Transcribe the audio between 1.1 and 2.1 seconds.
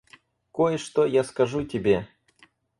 скажу тебе.